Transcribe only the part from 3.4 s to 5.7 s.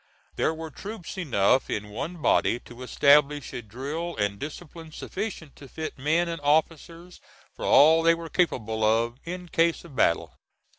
a drill and discipline sufficient to